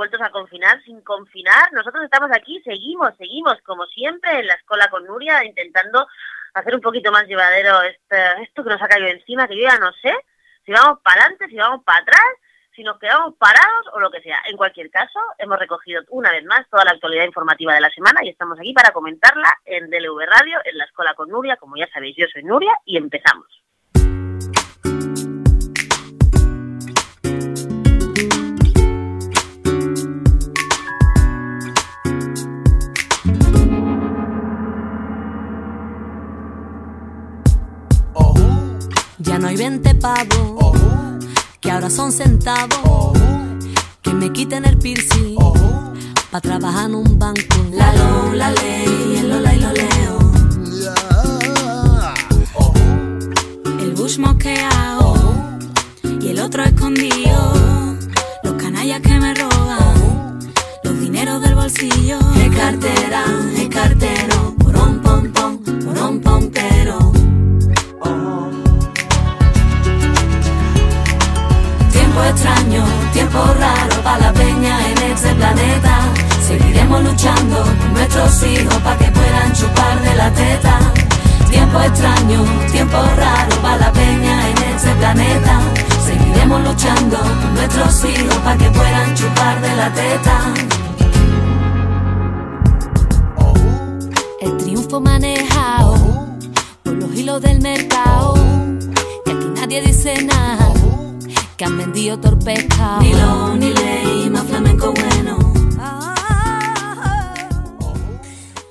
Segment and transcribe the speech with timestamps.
[0.00, 1.70] vueltos a confinar, sin confinar.
[1.72, 6.06] Nosotros estamos aquí, seguimos, seguimos, como siempre, en la escuela con Nuria, intentando
[6.54, 9.76] hacer un poquito más llevadero este, esto que nos ha caído encima, que yo ya
[9.78, 10.14] no sé
[10.64, 12.30] si vamos para adelante, si vamos para atrás,
[12.74, 14.38] si nos quedamos parados o lo que sea.
[14.48, 18.20] En cualquier caso, hemos recogido una vez más toda la actualidad informativa de la semana
[18.24, 21.56] y estamos aquí para comentarla en DLV Radio, en la escuela con Nuria.
[21.56, 23.46] Como ya sabéis, yo soy Nuria y empezamos.
[39.50, 40.78] Hay 20 pavos,
[41.60, 43.18] que ahora son centavos.
[44.00, 45.36] Que me quiten el piercing,
[46.30, 47.56] pa' trabajar en un banco.
[47.72, 50.18] La lo, la ley, el lola y lo leo.
[53.80, 55.14] El bush mosqueado
[56.20, 57.96] y el otro escondido.
[58.44, 60.38] Los canallas que me roban,
[60.84, 62.20] los dineros del bolsillo.
[62.36, 63.24] Es cartera,
[63.56, 66.49] es cartero, porón, pom, pom, porón, pompero.
[72.50, 76.00] Extraño, tiempo raro para la peña en este planeta.
[76.46, 80.78] Seguiremos luchando nuestros hijos para que puedan chupar de la teta.
[81.50, 85.60] Tiempo extraño, tiempo raro para la peña en este planeta.
[86.04, 87.18] Seguiremos luchando
[87.54, 90.54] nuestros hijos para que puedan chupar de la teta.
[94.40, 95.94] El triunfo manejado
[96.82, 98.34] por los hilos del mercado.
[99.26, 100.79] Y aquí nadie dice nada
[101.60, 103.00] que han vendido torpeza.
[103.02, 105.36] Ni lo, ni ley, más flamenco bueno.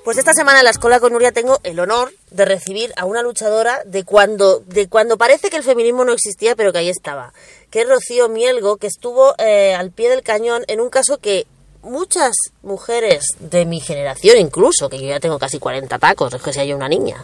[0.03, 3.21] Pues esta semana en la escuela con Nuria tengo el honor de recibir a una
[3.21, 7.31] luchadora de cuando, de cuando parece que el feminismo no existía, pero que ahí estaba,
[7.69, 11.45] que es Rocío Mielgo, que estuvo eh, al pie del cañón en un caso que
[11.83, 16.53] muchas mujeres de mi generación incluso, que yo ya tengo casi 40 tacos, es que
[16.53, 17.23] si hay una niña,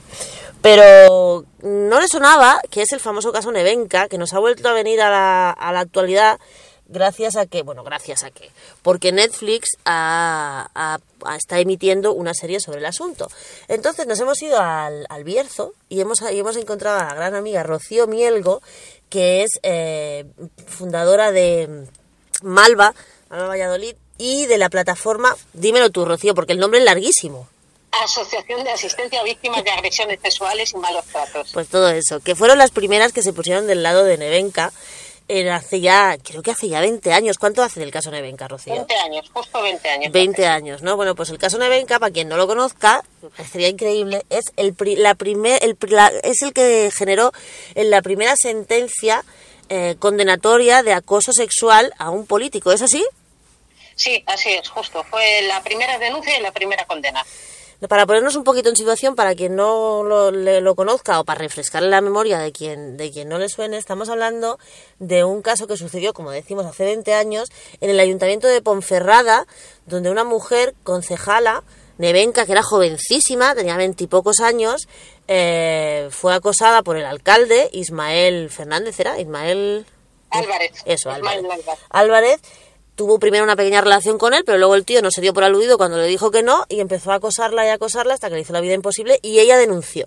[0.65, 4.73] pero no le sonaba, que es el famoso caso Nevenka, que nos ha vuelto a
[4.73, 6.39] venir a la, a actualidad
[6.87, 8.49] gracias a que, bueno, gracias a que,
[8.81, 10.99] porque Netflix ha-
[11.37, 13.27] está emitiendo una serie sobre el asunto.
[13.67, 17.35] Entonces nos hemos ido al, al Bierzo y hemos, y hemos encontrado a la gran
[17.35, 18.61] amiga Rocío Mielgo,
[19.09, 20.25] que es eh,
[20.67, 21.85] fundadora de
[22.41, 22.93] Malva,
[23.29, 27.47] Malva Valladolid, y de la plataforma, dímelo tú, Rocío, porque el nombre es larguísimo.
[28.03, 31.51] Asociación de Asistencia a Víctimas de Agresiones Sexuales y Malos Tratos.
[31.53, 34.71] Pues todo eso, que fueron las primeras que se pusieron del lado de Nevenka,
[35.27, 37.37] en hace ya, creo que hace ya 20 años.
[37.39, 38.73] ¿Cuánto hace del caso Nevenka, Rocío?
[38.75, 40.11] 20 años, justo 20 años.
[40.11, 40.95] 20 años, ¿no?
[40.95, 44.75] Bueno, pues el caso Nevenka, para quien no lo conozca, me parecería increíble, es el,
[44.75, 47.31] pri- la primer, el, la- es el que generó
[47.73, 49.23] en la primera sentencia
[49.69, 53.03] eh, condenatoria de acoso sexual a un político, ¿es así?
[53.95, 55.03] Sí, así es, justo.
[55.05, 57.25] Fue la primera denuncia y la primera condena.
[57.89, 61.39] Para ponernos un poquito en situación, para quien no lo, le- lo conozca o para
[61.39, 64.57] refrescarle la memoria de quien, de quien no le suene, estamos hablando
[64.99, 67.49] de un caso que sucedió, como decimos, hace 20 años
[67.81, 69.45] en el ayuntamiento de Ponferrada,
[69.85, 71.63] donde una mujer concejala,
[71.97, 74.87] Nevenka, que era jovencísima, tenía veintipocos años,
[75.27, 79.19] eh, fue acosada por el alcalde Ismael Fernández, ¿era?
[79.19, 79.85] Ismael...
[80.31, 80.71] Álvarez.
[80.85, 81.11] Eso.
[81.11, 81.43] Álvarez.
[81.89, 82.41] Álvarez
[82.95, 85.43] tuvo primero una pequeña relación con él, pero luego el tío no se dio por
[85.43, 88.35] aludido cuando le dijo que no y empezó a acosarla y a acosarla hasta que
[88.35, 90.05] le hizo la vida imposible y ella denunció.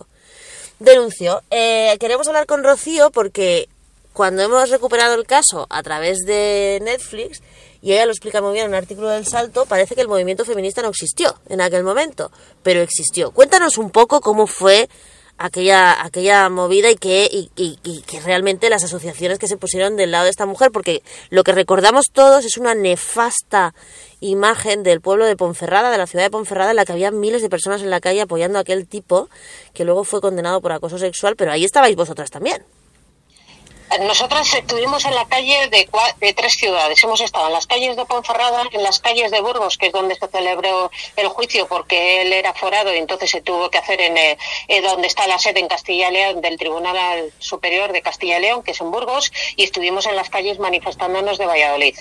[0.79, 1.43] Denunció.
[1.51, 3.69] Eh, queremos hablar con Rocío porque
[4.13, 7.43] cuando hemos recuperado el caso a través de Netflix,
[7.81, 10.45] y ella lo explica muy bien en un artículo del Salto, parece que el movimiento
[10.45, 12.31] feminista no existió en aquel momento,
[12.63, 13.31] pero existió.
[13.31, 14.89] Cuéntanos un poco cómo fue
[15.39, 19.97] aquella, aquella movida y que, y, y- y que realmente las asociaciones que se pusieron
[19.97, 23.75] del lado de esta mujer, porque lo que recordamos todos es una nefasta
[24.21, 27.41] imagen del pueblo de Ponferrada, de la ciudad de Ponferrada, en la que había miles
[27.43, 29.29] de personas en la calle apoyando a aquel tipo
[29.75, 32.65] que luego fue condenado por acoso sexual, pero ahí estabais vosotras también.
[34.01, 37.03] Nosotras estuvimos en la calle de, cua- de tres ciudades.
[37.03, 40.15] Hemos estado en las calles de Ponferrada, en las calles de Burgos, que es donde
[40.15, 44.19] se celebró el juicio porque él era forado y entonces se tuvo que hacer en
[44.19, 44.37] eh,
[44.69, 48.43] eh, donde está la sede en Castilla y León del Tribunal Superior de Castilla y
[48.43, 51.97] León, que es en Burgos, y estuvimos en las calles manifestándonos de Valladolid,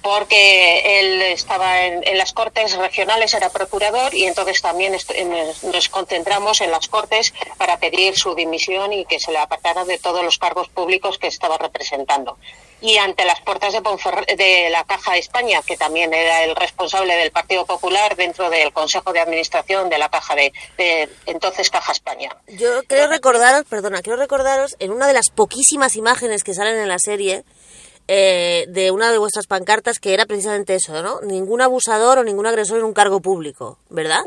[0.00, 5.32] porque él estaba en, las Cortes regionales, era procurador, y entonces también en-
[5.72, 9.98] nos concentramos en las Cortes para pedir su dimisión y que se le apartara de
[9.98, 12.38] todos los cargos públicos que estaba representando.
[12.80, 13.80] Y ante las puertas de,
[14.36, 18.72] de la Caja de España, que también era el responsable del Partido Popular dentro del
[18.72, 20.52] Consejo de Administración de la Caja de,
[21.26, 22.36] entonces Caja España.
[22.48, 26.88] Yo creo recordaros, perdona, quiero recordaros en una de las poquísimas imágenes que salen en
[26.88, 27.44] la serie,
[28.08, 31.20] eh, de una de vuestras pancartas que era precisamente eso, ¿no?
[31.20, 34.22] Ningún abusador o ningún agresor en un cargo público, ¿verdad?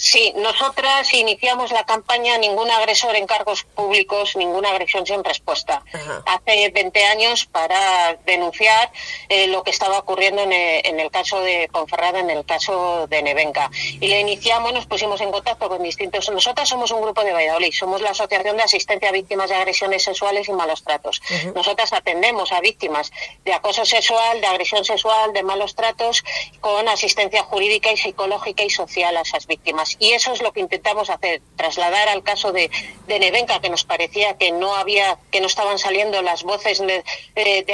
[0.00, 5.82] Sí, nosotras iniciamos la campaña Ningún agresor en cargos públicos, ninguna agresión sin respuesta.
[6.24, 8.92] Hace 20 años para denunciar
[9.28, 13.70] eh, lo que estaba ocurriendo en el, caso de Conferrada, en el caso de Nevenca.
[13.72, 16.30] Y le iniciamos, nos pusimos en contacto con distintos.
[16.30, 20.04] Nosotras somos un grupo de Valladolid, somos la Asociación de Asistencia a Víctimas de Agresiones
[20.04, 21.20] Sexuales y Malos Tratos.
[21.56, 23.10] Nosotras atendemos a víctimas
[23.44, 26.22] de acoso sexual, de agresión sexual, de malos tratos,
[26.60, 29.87] con asistencia jurídica y psicológica y social a esas víctimas.
[29.98, 32.70] Y eso es lo que intentamos hacer, trasladar al caso de,
[33.06, 37.02] de Nevenka, que nos parecía que no había, que no estaban saliendo las voces de,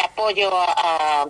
[0.03, 1.29] apoyo a,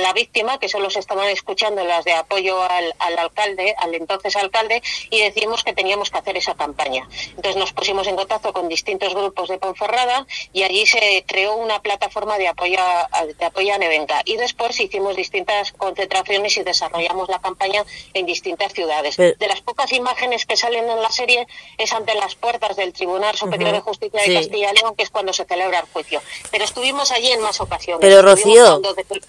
[0.00, 4.82] la víctima, que solo se estaban escuchando las de apoyo al, alcalde, al entonces alcalde,
[5.10, 7.08] y decidimos que teníamos que hacer esa campaña.
[7.28, 11.80] Entonces nos pusimos en contacto con distintos grupos de Ponferrada y allí se creó una
[11.80, 14.22] plataforma de apoyo a, de apoyo a Nevenka.
[14.24, 19.16] Y después hicimos distintas concentraciones y desarrollamos la campaña en distintas ciudades.
[19.16, 21.46] De las pocas imágenes que salen en la serie
[21.78, 25.10] es ante las puertas del Tribunal Superior de Justicia de Castilla y León, que es
[25.10, 26.20] cuando se celebra el juicio.
[26.50, 28.00] Pero estuvimos allí en más ocasiones.
[28.00, 28.80] Pero Rocío,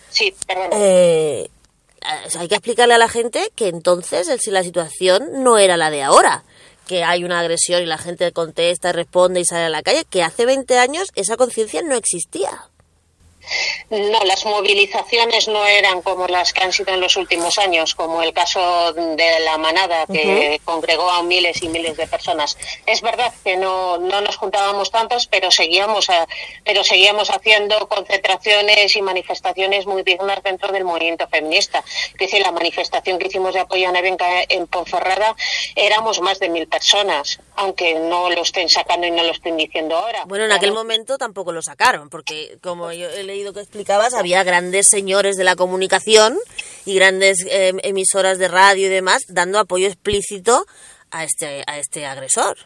[0.10, 0.34] sí,
[0.72, 1.50] eh,
[2.38, 6.04] hay que explicarle a la gente que entonces si la situación no era la de
[6.04, 6.44] ahora
[6.88, 10.22] que hay una agresión y la gente contesta, responde y sale a la calle, que
[10.22, 12.70] hace 20 años esa conciencia no existía.
[13.90, 18.24] No, las movilizaciones no eran como las que han sido en los últimos años, como
[18.24, 22.58] el caso de la manada que congregó a miles y miles de personas.
[22.86, 26.08] Es verdad que no, no nos juntábamos tantos, pero seguíamos,
[26.64, 31.84] pero seguíamos haciendo concentraciones y manifestaciones muy dignas dentro del movimiento feminista.
[32.18, 35.36] Que decir, la manifestación que hicimos de apoyo a Nevenka en Ponferrada
[35.76, 39.98] éramos más de mil personas, aunque no lo estén sacando y no lo estén diciendo
[39.98, 40.24] ahora.
[40.26, 43.24] Bueno, en aquel momento tampoco lo sacaron, porque como yo he
[43.54, 46.38] que explicabas, había grandes señores de la comunicación
[46.86, 50.66] y grandes eh, emisoras de radio y demás dando apoyo explícito
[51.12, 52.58] a este, a este agresor.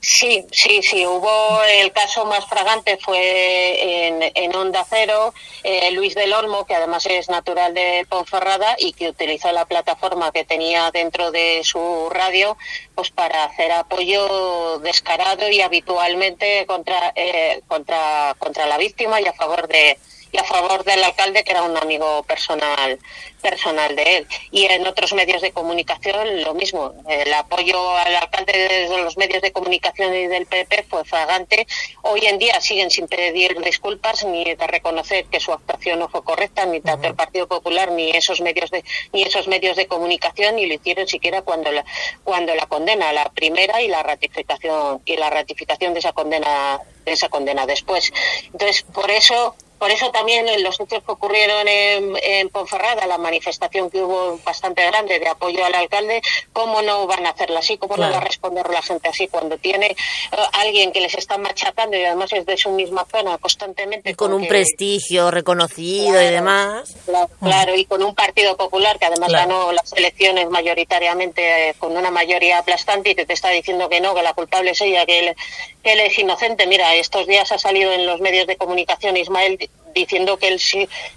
[0.00, 1.06] Sí, sí, sí.
[1.06, 6.74] Hubo el caso más fragante fue en, en Onda Cero, eh, Luis del Olmo, que
[6.74, 12.08] además es natural de Ponferrada y que utilizó la plataforma que tenía dentro de su
[12.10, 12.56] radio,
[12.94, 19.32] pues para hacer apoyo descarado y habitualmente contra eh, contra contra la víctima y a
[19.32, 19.98] favor de
[20.32, 22.98] y a favor del alcalde que era un amigo personal
[23.40, 24.26] personal de él.
[24.50, 26.92] Y en otros medios de comunicación lo mismo.
[27.08, 31.66] El apoyo al alcalde desde los medios de comunicación y del PP fue fragante
[32.02, 36.22] hoy en día siguen sin pedir disculpas ni de reconocer que su actuación no fue
[36.22, 40.56] correcta ni tanto el Partido Popular ni esos medios de ni esos medios de comunicación
[40.56, 41.84] ni lo hicieron siquiera cuando la
[42.24, 47.12] cuando la condena la primera y la ratificación y la ratificación de esa condena de
[47.12, 48.12] esa condena después.
[48.52, 53.90] Entonces por eso por eso también en los hechos que ocurrieron en, Ponferrada, la manifestación
[53.90, 56.20] que hubo bastante grande de apoyo al alcalde,
[56.52, 57.78] ¿cómo no van a hacerla así?
[57.78, 61.38] ¿Cómo no va a responder la gente así cuando tiene eh, alguien que les está
[61.38, 64.14] machacando y además es de su misma zona constantemente?
[64.14, 66.94] con, un prestigio reconocido y demás.
[67.40, 72.10] Claro, y con un Partido Popular que además ganó las elecciones mayoritariamente eh, con una
[72.10, 75.20] mayoría aplastante y que te está diciendo que no, que la culpable es ella, que
[75.20, 75.36] él,
[75.82, 76.66] que él es inocente.
[76.66, 80.60] Mira, estos días ha salido en los medios de comunicación Ismael diciendo que él,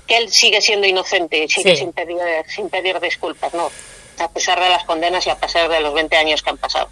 [0.08, 2.18] que él sigue siendo inocente y sigue sin, pedir,
[2.48, 3.72] sin pedir disculpas, ¿no?
[4.20, 6.90] A pesar de las condenas y a pesar de los 20 años que han pasado.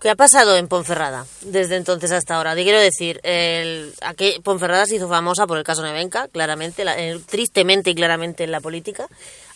[0.00, 2.54] ¿Qué ha pasado en Ponferrada desde entonces hasta ahora?
[2.54, 6.84] Te quiero decir, el, aquí Ponferrada se hizo famosa por el caso Nevenka, claramente,
[7.26, 9.08] tristemente y claramente en la política.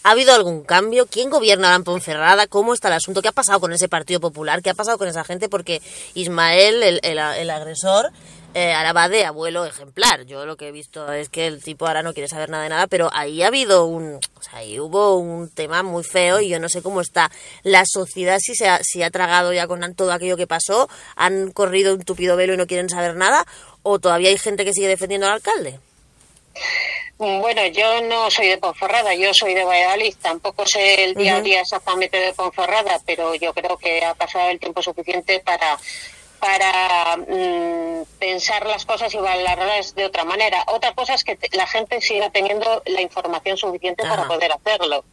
[0.02, 1.06] ¿Ha habido algún cambio?
[1.06, 2.49] ¿Quién gobierna en Ponferrada?
[2.49, 3.23] ¿Cómo está el asunto?
[3.23, 4.62] ¿Qué ha pasado con ese Partido Popular?
[4.62, 5.49] ¿Qué ha pasado con esa gente?
[5.49, 5.80] Porque
[6.14, 8.11] Ismael, el, el agresor,
[8.54, 10.25] eh, ahora va de abuelo ejemplar.
[10.25, 12.68] Yo lo que he visto es que el tipo ahora no quiere saber nada de
[12.68, 16.49] nada, pero ahí ha habido un, o sea, ahí hubo un tema muy feo y
[16.49, 17.30] yo no sé cómo está
[17.62, 21.50] la sociedad si se ha, si ha tragado ya con todo aquello que pasó, han
[21.50, 23.47] corrido un tupido velo y no quieren saber nada,
[23.82, 25.78] o todavía hay gente que sigue defendiendo al alcalde.
[27.18, 30.14] Bueno, yo no soy de Ponferrada, yo soy de Valladolid.
[30.21, 34.50] Tampoco sé el día a día exactamente de Ponferrada, pero yo creo que ha pasado
[34.50, 35.78] el tiempo suficiente para
[36.43, 40.65] para mm, pensar las cosas y valorarlas de otra manera.
[40.67, 45.05] Otra cosa es que la gente siga teniendo la información suficiente para poder hacerlo.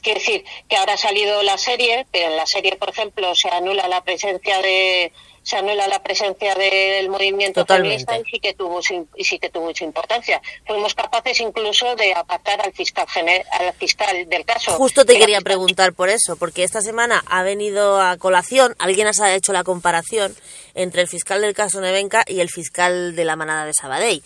[0.00, 3.50] Quiere decir que ahora ha salido la serie, pero en la serie, por ejemplo, se
[3.50, 8.80] anula la presencia de se anula la presencia del movimiento feminista y sí que tuvo
[9.16, 10.40] y sí que tuvo su importancia.
[10.66, 13.06] Fuimos capaces incluso de apartar al fiscal
[13.52, 14.72] al fiscal del caso.
[14.72, 19.34] Justo te quería preguntar por eso, porque esta semana ha venido a colación, alguien ha
[19.34, 20.34] hecho la comparación
[20.74, 24.22] entre el fiscal del caso Nevenka y el fiscal de la manada de Sabadell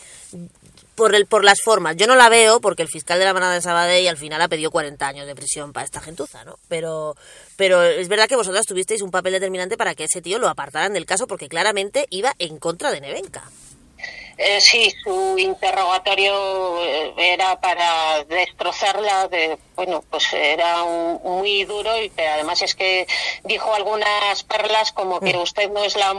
[0.97, 1.97] por, el, por las formas.
[1.97, 4.49] Yo no la veo porque el fiscal de la manada de Sabadell al final ha
[4.49, 6.59] pedido 40 años de prisión para esta gentuza, ¿no?
[6.69, 7.17] Pero,
[7.57, 10.93] pero es verdad que vosotras tuvisteis un papel determinante para que ese tío lo apartaran
[10.93, 13.51] del caso porque claramente iba en contra de Nevenka.
[14.39, 19.29] Eh, sí, su interrogatorio eh, era para destrozarla.
[19.29, 23.07] De, bueno, pues era muy duro y además es que
[23.45, 25.41] dijo algunas perlas como que mm.
[25.41, 26.13] usted no es la,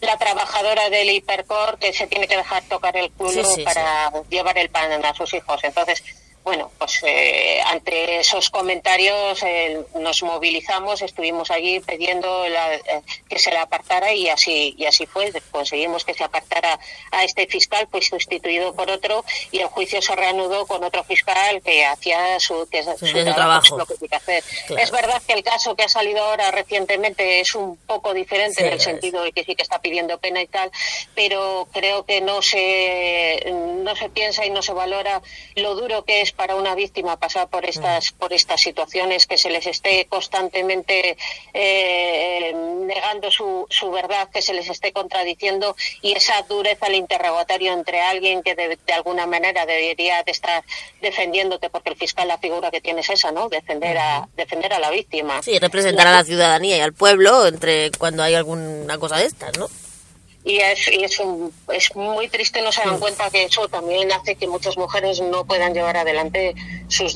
[0.00, 4.70] la, trabajadora del hipercor que se tiene que dejar tocar el culo para llevar el
[4.70, 5.64] pan a sus hijos.
[5.64, 6.04] Entonces,
[6.44, 13.50] bueno, pues eh, ante esos comentarios eh, nos movilizamos, estuvimos allí pidiendo eh, que se
[13.50, 15.32] le apartara y así y así fue.
[15.52, 16.80] Conseguimos que se apartara
[17.12, 21.62] a este fiscal, pues sustituido por otro, y el juicio se reanudó con otro fiscal
[21.62, 22.82] que hacía su, que,
[23.24, 24.44] trabajo, lo que tiene que hacer.
[24.76, 28.72] Es verdad que el caso que ha salido ahora recientemente es un poco diferente en
[28.72, 30.72] el sentido de que sí que está pidiendo pena y tal,
[31.14, 35.22] pero creo que no se no se piensa y no se valora
[35.54, 39.50] lo duro que es para una víctima pasar por estas, por estas situaciones, que se
[39.50, 41.16] les esté constantemente
[41.54, 47.72] eh, negando su, su verdad, que se les esté contradiciendo y esa dureza al interrogatorio
[47.72, 50.64] entre alguien que de, alguna manera debería de estar
[51.00, 53.48] defendiéndote, porque el fiscal la figura que tiene es esa, ¿no?
[53.48, 55.42] Defender a, defender a la víctima.
[55.42, 59.56] Sí, representar a la ciudadanía y al pueblo entre cuando hay alguna cosa de estas,
[59.58, 59.68] ¿no?
[60.44, 61.20] Y es, y es,
[61.72, 65.44] es muy triste no se dan cuenta que eso también hace que muchas mujeres no
[65.44, 66.54] puedan llevar adelante
[66.88, 67.14] sus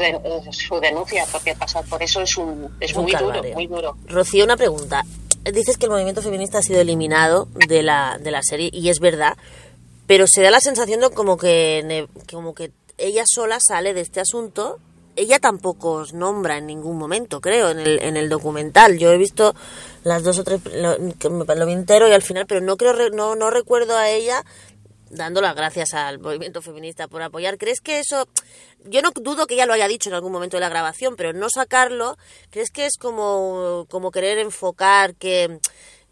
[0.50, 3.96] su denuncia porque pasar por eso es un es muy duro muy duro.
[4.06, 5.02] Rocío una pregunta.
[5.44, 8.98] Dices que el movimiento feminista ha sido eliminado de la de la serie y es
[9.00, 9.36] verdad
[10.06, 14.20] pero se da la sensación de como que como que ella sola sale de este
[14.20, 14.78] asunto
[15.16, 18.98] ella tampoco os nombra en ningún momento, creo, en el, en el documental.
[18.98, 19.54] Yo he visto
[20.04, 23.34] las dos o tres, lo, lo vi entero y al final, pero no creo, no,
[23.34, 24.44] no recuerdo a ella
[25.10, 27.58] dando las gracias al movimiento feminista por apoyar.
[27.58, 28.28] ¿Crees que eso,
[28.84, 31.32] yo no dudo que ella lo haya dicho en algún momento de la grabación, pero
[31.32, 32.16] no sacarlo,
[32.50, 35.60] ¿crees que es como, como querer enfocar que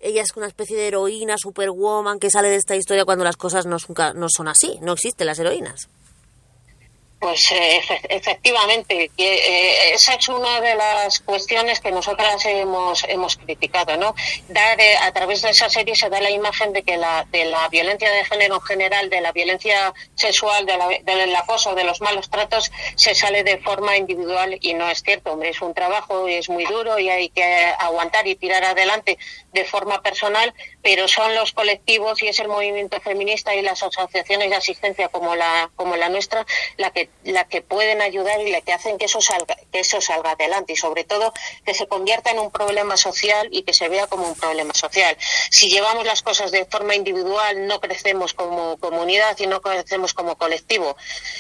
[0.00, 3.66] ella es una especie de heroína, superwoman, que sale de esta historia cuando las cosas
[3.66, 3.76] no,
[4.14, 5.88] no son así, no existen las heroínas?
[7.18, 7.80] Pues eh,
[8.11, 14.14] efectivamente, eh, esa es una de las cuestiones que nosotras hemos, hemos criticado, ¿no?
[14.49, 17.47] Dar, eh, a través de esa serie se da la imagen de que la, de
[17.47, 21.85] la violencia de género en general, de la violencia sexual, de la, del acoso, de
[21.85, 25.73] los malos tratos, se sale de forma individual y no es cierto, hombre, es un
[25.73, 27.42] trabajo y es muy duro y hay que
[27.78, 29.18] aguantar y tirar adelante
[29.52, 30.52] de forma personal,
[30.85, 35.35] pero son los colectivos y es el movimiento feminista y las asociaciones de asistencia como
[35.35, 39.07] la, como la nuestra la que la que pueden ayudar y la que hacen que
[39.07, 41.33] eso salga, que eso salga adelante y sobre todo
[41.64, 45.17] que se convierta en un problema social y que se vea como un problema social.
[45.50, 50.37] Si llevamos las cosas de forma individual no crecemos como comunidad y no crecemos como
[50.37, 50.99] colectivo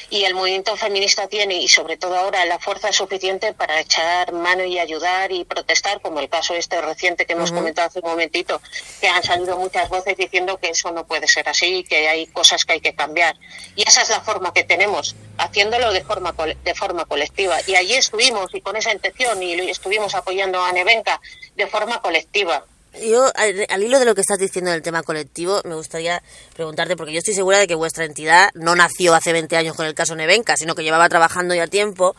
[0.08, 4.64] y el movimiento feminista tiene y sobre todo ahora la fuerza suficiente para echar mano
[4.64, 8.62] y ayudar y protestar como el caso este reciente que hemos comentado hace un momentito
[9.02, 12.64] que han salido muchas voces diciendo que eso no puede ser así que hay cosas
[12.64, 13.36] que hay que cambiar
[13.76, 17.56] y esa es la forma que tenemos haciéndolo de forma, de forma colectiva.
[17.66, 21.20] Y allí estuvimos y con esa intención y estuvimos apoyando a Nevenka
[21.56, 22.64] de forma colectiva.
[23.02, 26.22] Yo, al, hilo de lo que estás diciendo del tema colectivo, me gustaría
[26.54, 29.86] preguntarte, porque yo estoy segura de que vuestra entidad no nació hace 20 años con
[29.86, 32.14] el caso Nevenka, sino que llevaba trabajando ya tiempo.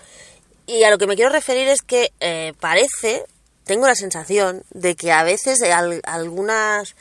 [0.67, 3.23] Y a lo que me quiero referir es que eh, parece,
[3.65, 5.59] tengo la sensación de que a veces
[6.03, 6.95] algunas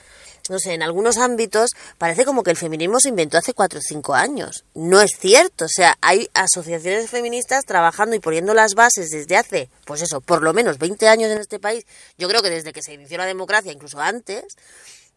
[0.50, 3.82] no sé, en algunos ámbitos parece como que el feminismo se inventó hace cuatro o
[3.82, 4.64] cinco años.
[4.74, 5.64] No es cierto.
[5.64, 10.42] O sea, hay asociaciones feministas trabajando y poniendo las bases desde hace, pues eso, por
[10.42, 11.86] lo menos 20 años en este país.
[12.18, 14.44] Yo creo que desde que se inició la democracia, incluso antes,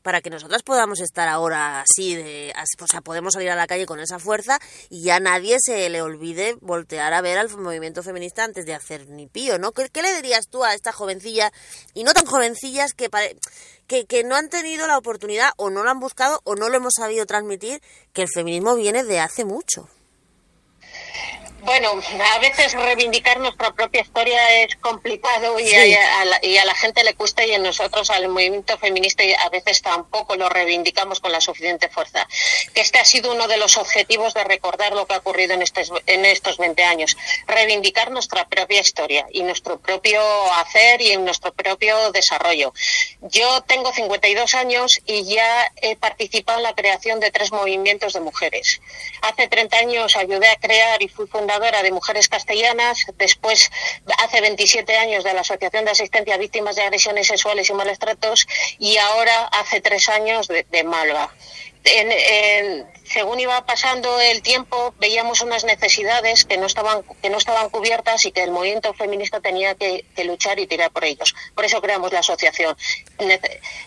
[0.07, 3.85] para que nosotras podamos estar ahora así, de, o sea, podemos salir a la calle
[3.85, 4.57] con esa fuerza
[4.89, 9.09] y ya nadie se le olvide voltear a ver al movimiento feminista antes de hacer
[9.09, 9.73] ni pío, ¿no?
[9.73, 11.51] ¿Qué, le dirías tú a esta jovencilla,
[11.93, 13.09] y no tan jovencillas, que,
[14.07, 16.93] que, no han tenido la oportunidad o no lo han buscado o no lo hemos
[16.97, 17.81] sabido transmitir,
[18.13, 19.89] que el feminismo viene de hace mucho?
[21.61, 21.91] Bueno,
[22.35, 27.53] a veces reivindicar nuestra propia historia es complicado y, a, la, gente le cuesta y
[27.53, 32.27] a nosotros, al movimiento feminista, a veces tampoco lo reivindicamos con la suficiente fuerza.
[32.73, 35.63] Que este ha sido uno de los objetivos de recordar lo que ha ocurrido en,
[35.63, 37.17] estos, en estos 20 años.
[37.47, 40.21] Reivindicar nuestra propia historia y nuestro propio
[40.53, 42.73] hacer y nuestro propio desarrollo.
[43.21, 48.19] Yo tengo 52 años y ya he participado en la creación de tres movimientos de
[48.19, 48.79] mujeres.
[49.23, 53.71] Hace 30 años ayudé a crear y fui fundadora de Mujeres Castellanas, después
[54.19, 57.99] hace 27 años de la Asociación de Asistencia a Víctimas de Agresiones Sexuales y Malos
[57.99, 58.45] Tratos
[58.77, 61.31] y ahora hace tres años de Malva
[63.09, 68.25] según iba pasando el tiempo, veíamos unas necesidades que no estaban, que no estaban cubiertas
[68.25, 71.33] y que el movimiento feminista tenía que, luchar y tirar por ellos.
[71.55, 72.75] Por eso creamos la asociación.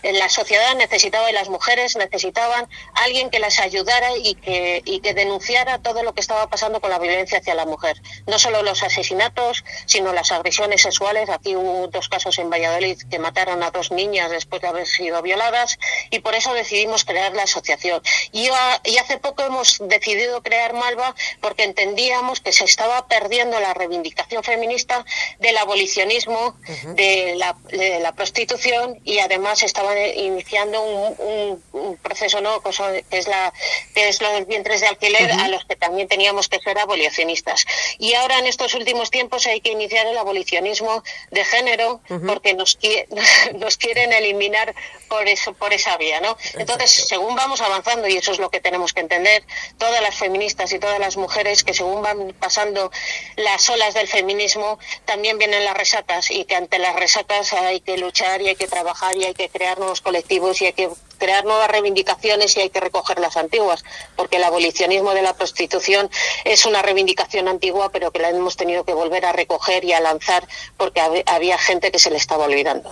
[0.03, 5.13] La sociedad necesitaba y las mujeres necesitaban alguien que las ayudara y que, y que
[5.13, 8.01] denunciara todo lo que estaba pasando con la violencia hacia la mujer.
[8.25, 11.29] No solo los asesinatos, sino las agresiones sexuales.
[11.29, 15.21] Aquí hubo dos casos en Valladolid que mataron a dos niñas después de haber sido
[15.21, 15.77] violadas
[16.09, 18.01] y por eso decidimos crear la asociación
[18.31, 18.49] y,
[18.97, 25.05] hace poco hemos decidido crear Malva porque entendíamos que se estaba perdiendo la reivindicación feminista
[25.39, 26.55] del abolicionismo,
[26.95, 31.61] de, la, prostitución y además estaban iniciando un,
[32.01, 33.53] proceso nuevo que es la
[34.01, 37.63] que es lo vientres de alquiler a los que también teníamos que ser abolicionistas.
[37.99, 42.79] Y ahora en estos últimos tiempos hay que iniciar el abolicionismo de género porque nos,
[43.53, 44.73] nos quieren eliminar
[45.07, 46.35] por eso por esa vía, ¿no?
[46.57, 49.43] Entonces, según vamos avanzando y eso es lo que tenemos que entender
[49.77, 52.91] todas las feministas y todas las mujeres que según van pasando
[53.35, 57.97] las olas del feminismo también vienen las resacas y que ante las resacas hay que
[57.97, 60.89] luchar y hay que trabajar y hay que crear nuevos colectivos y hay que
[61.21, 63.83] crear nuevas reivindicaciones y hay que recoger las antiguas,
[64.15, 66.09] porque el abolicionismo de la prostitución
[66.45, 69.99] es una reivindicación antigua, pero que la hemos tenido que volver a recoger y a
[69.99, 72.91] lanzar porque había gente que se le estaba olvidando.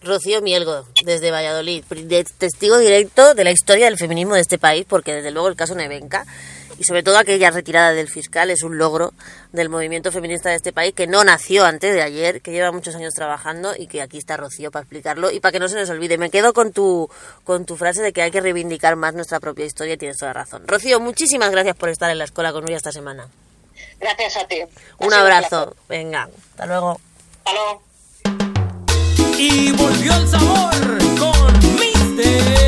[0.00, 1.82] Rocío Mielgo, desde Valladolid,
[2.38, 5.74] testigo directo de la historia del feminismo de este país, porque desde luego el caso
[5.74, 6.24] Nevenka
[6.78, 9.12] y sobre todo aquella retirada del fiscal es un logro
[9.52, 12.94] del movimiento feminista de este país que no nació antes de ayer, que lleva muchos
[12.94, 15.88] años trabajando y que aquí está Rocío para explicarlo y para que no se nos
[15.90, 16.18] olvide.
[16.18, 17.10] Me quedo con tu,
[17.44, 20.32] con tu frase de que hay que reivindicar más nuestra propia historia y tienes toda
[20.32, 20.66] razón.
[20.66, 23.28] Rocío, muchísimas gracias por estar en la escuela con Nuria esta semana.
[23.98, 24.62] Gracias a ti.
[24.98, 25.74] Un abrazo.
[25.88, 27.00] Venga, hasta luego.
[27.44, 27.86] Hasta luego
[29.38, 32.65] y volvió el sabor con Mister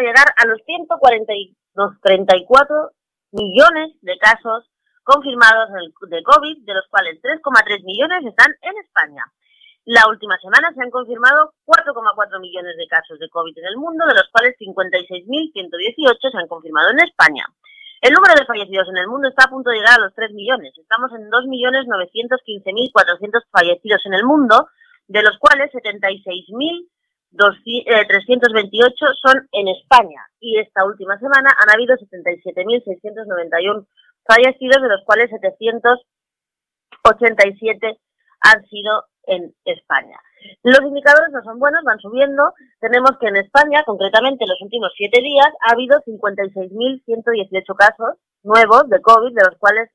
[0.00, 2.92] llegar a los 142,
[3.32, 4.70] millones de casos
[5.02, 5.70] confirmados
[6.08, 9.24] de COVID, de los cuales 3,3 millones están en España.
[9.86, 14.06] La última semana se han confirmado 4,4 millones de casos de COVID en el mundo,
[14.06, 17.46] de los cuales 56.118 se han confirmado en España.
[18.00, 20.32] El número de fallecidos en el mundo está a punto de llegar a los 3
[20.32, 20.72] millones.
[20.76, 24.68] Estamos en 2.915.400 fallecidos en el mundo,
[25.08, 25.70] de los cuales
[27.32, 30.26] 76.328 son en España.
[30.40, 33.86] Y esta última semana han habido 77.691
[34.24, 38.00] fallecidos, de los cuales 787
[38.40, 40.18] han sido en España.
[40.62, 42.54] Los indicadores no son buenos, van subiendo.
[42.80, 48.88] Tenemos que en España, concretamente en los últimos siete días, ha habido 56.118 casos nuevos
[48.88, 49.90] de COVID, de los cuales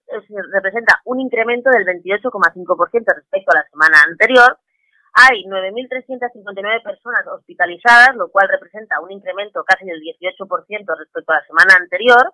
[0.54, 4.60] representa un incremento del 28,5% respecto a la semana anterior.
[5.16, 11.46] Hay 9.359 personas hospitalizadas, lo cual representa un incremento casi del 18% respecto a la
[11.48, 12.34] semana anterior.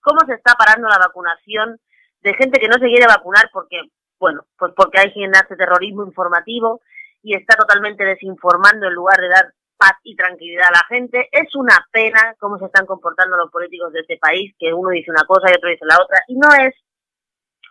[0.00, 1.78] cómo se está parando la vacunación
[2.22, 3.80] de gente que no se quiere vacunar porque,
[4.22, 6.80] bueno, pues porque hay quien hace terrorismo informativo
[7.24, 11.28] y está totalmente desinformando en lugar de dar paz y tranquilidad a la gente.
[11.32, 15.10] Es una pena cómo se están comportando los políticos de este país, que uno dice
[15.10, 16.72] una cosa y otro dice la otra, y no es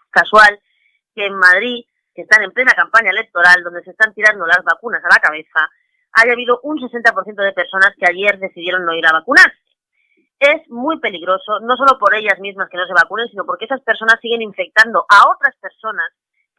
[0.09, 0.59] casual
[1.15, 5.01] que en Madrid que están en plena campaña electoral, donde se están tirando las vacunas
[5.05, 5.71] a la cabeza,
[6.11, 9.55] haya habido un 60% de personas que ayer decidieron no ir a vacunarse.
[10.37, 13.79] Es muy peligroso, no solo por ellas mismas que no se vacunen, sino porque esas
[13.83, 16.11] personas siguen infectando a otras personas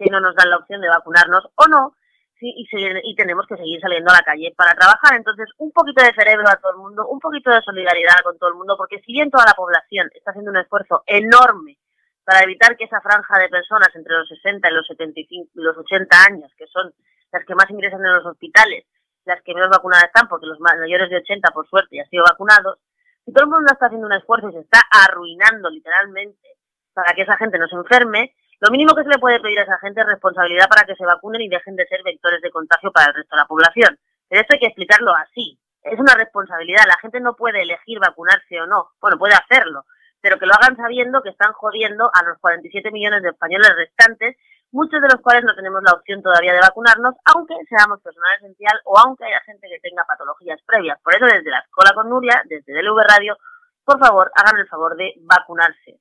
[0.03, 1.97] que no nos dan la opción de vacunarnos o no,
[2.43, 2.67] y,
[3.05, 5.15] y, tenemos que seguir saliendo a la calle para trabajar.
[5.17, 8.51] Entonces, un poquito de cerebro a todo el mundo, un poquito de solidaridad con todo
[8.51, 11.79] el mundo, porque si bien toda la población está haciendo un esfuerzo enorme
[12.25, 16.17] para evitar que esa franja de personas entre los 60 y los 75 los 80
[16.29, 16.93] años, que son
[17.33, 18.87] las que más ingresan en los hospitales,
[19.25, 22.25] las que menos vacunadas están, porque los mayores de 80, por suerte, ya han sido
[22.25, 22.79] vacunados,
[23.25, 26.59] si todo el mundo está haciendo un esfuerzo y se está arruinando literalmente
[26.93, 29.65] para que esa gente no se enferme, lo mínimo que se le puede pedir a
[29.65, 32.93] esa gente es responsabilidad para que se vacunen y dejen de ser vectores de contagio
[32.93, 33.99] para el resto de la población.
[34.29, 35.59] Pero esto hay que explicarlo así.
[35.83, 36.85] Es una responsabilidad.
[36.87, 38.91] La gente no puede elegir vacunarse o no.
[39.01, 39.83] Bueno, puede hacerlo,
[40.21, 44.37] pero que lo hagan sabiendo que están jodiendo a los 47 millones de españoles restantes,
[44.71, 48.79] muchos de los cuales no tenemos la opción todavía de vacunarnos, aunque seamos personal esencial
[48.85, 51.01] o aunque haya gente que tenga patologías previas.
[51.03, 53.37] Por eso, desde la Escuela con Nuria, desde DLV Radio,
[53.85, 55.99] por favor, hagan el favor de vacunarse.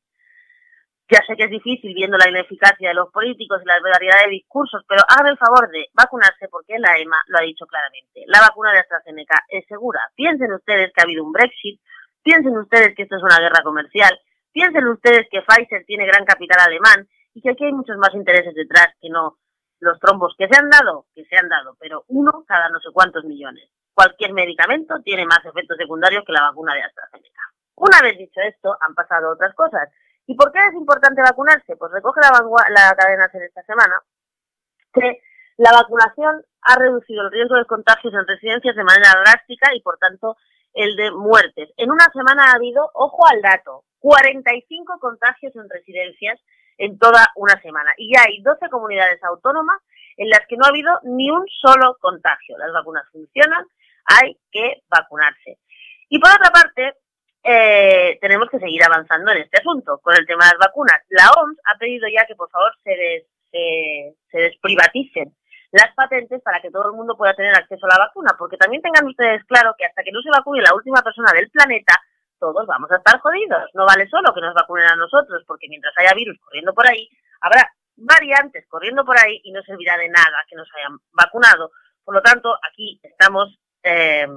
[1.11, 4.31] Ya sé que es difícil viendo la ineficacia de los políticos y la variedad de
[4.31, 8.23] discursos, pero hagan el favor de vacunarse porque la EMA lo ha dicho claramente.
[8.27, 9.99] La vacuna de AstraZeneca es segura.
[10.15, 11.81] Piensen ustedes que ha habido un Brexit,
[12.23, 14.19] Piensen ustedes que esto es una guerra comercial.
[14.51, 18.53] Piensen ustedes que Pfizer tiene gran capital alemán y que aquí hay muchos más intereses
[18.53, 19.37] detrás que no
[19.79, 22.89] los trombos que se han dado, que se han dado, pero uno cada no sé
[22.93, 23.67] cuántos millones.
[23.93, 27.41] Cualquier medicamento tiene más efectos secundarios que la vacuna de AstraZeneca.
[27.75, 29.89] Una vez dicho esto, han pasado otras cosas.
[30.27, 31.75] ¿Y por qué es importante vacunarse?
[31.75, 33.95] Pues recoge la, cadena de esta semana
[34.93, 35.21] que
[35.57, 39.97] la vacunación ha reducido el riesgo de contagios en residencias de manera drástica y, por
[39.97, 40.37] tanto,
[40.73, 41.69] el de muertes.
[41.77, 46.39] En una semana ha habido, ojo al dato, 45 contagios en residencias
[46.77, 47.93] en toda una semana.
[47.97, 49.81] Y hay 12 comunidades autónomas
[50.17, 52.57] en las que no ha habido ni un solo contagio.
[52.57, 53.65] Las vacunas funcionan,
[54.05, 55.59] hay que vacunarse.
[56.09, 56.95] Y por otra parte,
[57.43, 61.01] eh, tenemos que seguir avanzando en este asunto con el tema de las vacunas.
[61.09, 65.33] La OMS ha pedido ya que por favor se, se desprivaticen
[65.71, 68.81] las patentes para que todo el mundo pueda tener acceso a la vacuna, porque también
[68.81, 71.99] tengan ustedes claro que hasta que no se vacune la última persona del planeta,
[72.39, 73.69] todos vamos a estar jodidos.
[73.73, 77.07] No vale solo que nos vacunen a nosotros, porque mientras haya virus corriendo por ahí,
[77.39, 81.71] habrá variantes corriendo por ahí y no servirá de nada que nos hayan vacunado.
[82.03, 84.27] Por lo tanto, aquí estamos eh,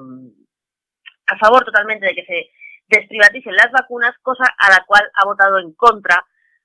[1.26, 2.50] a favor totalmente de que se
[2.88, 6.24] desprivaticen las vacunas, cosa a la cual ha votado en contra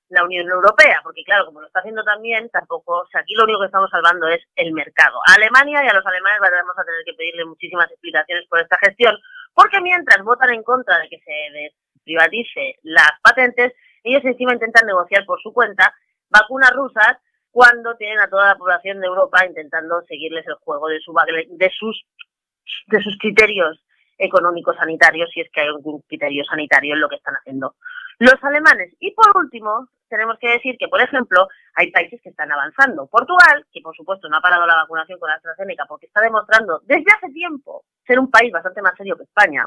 [0.10, 3.44] la Unión Europea, porque claro, como lo está haciendo también, tampoco, o sea, aquí lo
[3.44, 5.20] único que estamos salvando es el mercado.
[5.28, 8.78] A Alemania y a los alemanes vamos a tener que pedirle muchísimas explicaciones por esta
[8.80, 9.16] gestión,
[9.54, 15.26] porque mientras votan en contra de que se privatice las patentes, ellos encima intentan negociar
[15.26, 15.94] por su cuenta
[16.30, 17.18] vacunas rusas
[17.52, 21.14] cuando tienen a toda la población de Europa intentando seguirles el juego de, su,
[21.50, 22.04] de sus
[22.88, 23.80] de sus criterios
[24.20, 27.76] económicos sanitarios, si es que hay algún criterio sanitario en lo que están haciendo
[28.20, 28.94] los alemanes.
[29.00, 33.08] Y por último, tenemos que decir que, por ejemplo, hay países que están avanzando.
[33.08, 37.12] Portugal, que por supuesto no ha parado la vacunación con AstraZeneca porque está demostrando desde
[37.16, 39.66] hace tiempo ser un país bastante más serio que España,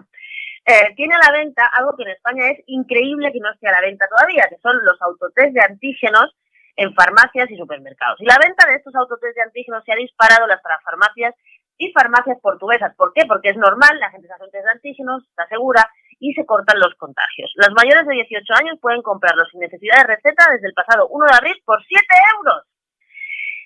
[0.67, 3.73] eh, tiene a la venta algo que en España es increíble que no esté a
[3.73, 6.37] la venta todavía, que son los autotest de antígenos
[6.77, 8.21] en farmacias y supermercados.
[8.21, 11.35] Y la venta de estos autotest de antígenos se ha disparado las farmacias
[11.83, 12.95] y farmacias portuguesas.
[12.95, 13.27] ¿Por qué?
[13.27, 15.83] Porque es normal, la gente se hace un test de antígenos, está segura,
[16.21, 17.51] y se cortan los contagios.
[17.57, 21.27] Los mayores de 18 años pueden comprarlos sin necesidad de receta desde el pasado 1
[21.27, 22.07] de abril por 7
[22.38, 22.62] euros.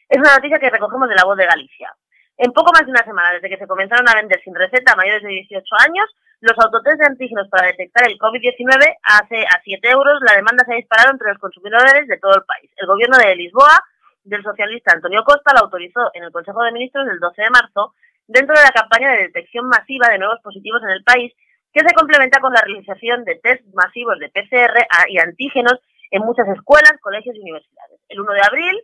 [0.08, 1.92] Es una noticia que recogemos de la voz de Galicia.
[2.38, 4.96] En poco más de una semana, desde que se comenzaron a vender sin receta a
[4.96, 6.08] mayores de 18 años,
[6.40, 10.72] los autotest de antígenos para detectar el COVID-19 hace a 7 euros, la demanda se
[10.72, 12.70] ha disparado entre los consumidores de todo el país.
[12.76, 13.84] El gobierno de Lisboa,
[14.24, 17.94] del socialista Antonio Costa, lo autorizó en el Consejo de Ministros del 12 de marzo
[18.28, 21.32] dentro de la campaña de detección masiva de nuevos positivos en el país,
[21.72, 25.78] que se complementa con la realización de test masivos de PCR y antígenos
[26.10, 28.00] en muchas escuelas, colegios y universidades.
[28.08, 28.82] El 1 de abril,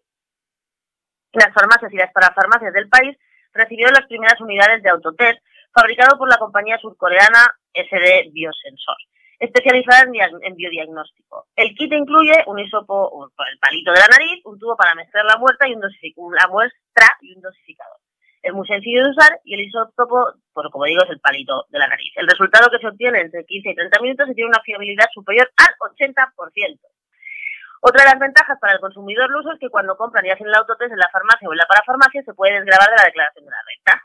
[1.32, 3.16] las farmacias y las parafarmacias del país
[3.52, 5.40] recibieron las primeras unidades de autotest
[5.72, 8.96] fabricado por la compañía surcoreana SD Biosensor,
[9.38, 11.46] especializada en, biodiagnóstico.
[11.56, 15.38] El kit incluye un hisopo, el palito de la nariz, un tubo para mezclar la
[15.38, 17.98] muestra y un, la muestra y un dosificador.
[18.42, 21.78] Es muy sencillo de usar y el isótopo, pues como digo, es el palito de
[21.78, 22.12] la nariz.
[22.16, 25.48] El resultado que se obtiene entre 15 y 30 minutos y tiene una fiabilidad superior
[25.56, 26.80] al 80%.
[27.84, 30.54] Otra de las ventajas para el consumidor luso es que cuando compran y hacen el
[30.54, 33.50] autotest en la farmacia o en la parafarmacia se puede desgrabar de la declaración de
[33.50, 34.02] la renta.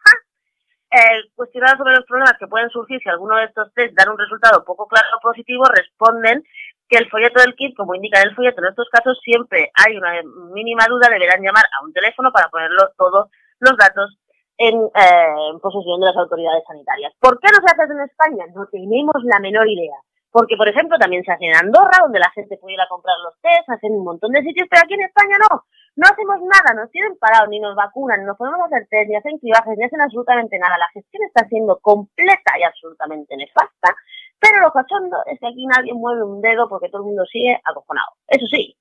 [0.89, 4.17] El cuestionado sobre los problemas que pueden surgir si alguno de estos test dan un
[4.17, 6.43] resultado poco claro o positivo, responden
[6.87, 10.21] que el folleto del kit, como indica el folleto, en estos casos siempre hay una
[10.53, 14.17] mínima duda, deberán llamar a un teléfono para ponerlo todos los datos
[14.57, 17.13] en, eh, posesión de las autoridades sanitarias.
[17.19, 18.45] ¿Por qué no se hace en España?
[18.53, 19.97] No tenemos la menor idea.
[20.31, 23.15] Porque, por ejemplo, también se hace en Andorra, donde la gente puede ir a comprar
[23.23, 25.63] los test, hacen un montón de sitios, pero aquí en España no.
[25.95, 29.39] No hacemos nada, nos tienen parados, ni nos vacunan, no podemos hacer test, ni hacen
[29.39, 30.77] cribajes, ni hacen absolutamente nada.
[30.77, 33.95] La gestión está siendo completa y absolutamente nefasta,
[34.39, 37.59] pero lo cachondo es que aquí nadie mueve un dedo porque todo el mundo sigue
[37.65, 38.11] acojonado.
[38.27, 38.77] Eso sí,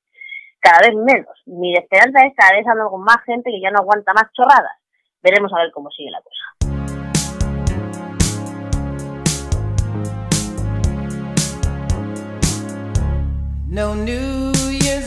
[0.61, 1.41] cada vez menos.
[1.47, 4.77] Mi esperanza es cada vez andando con más gente que ya no aguanta más chorradas.
[5.23, 6.45] Veremos a ver cómo sigue la cosa.
[13.69, 15.07] No New Year's.